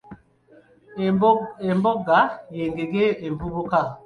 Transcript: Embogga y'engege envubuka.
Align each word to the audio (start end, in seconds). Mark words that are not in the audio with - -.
Embogga 1.69 2.19
y'engege 2.57 3.03
envubuka. 3.27 3.79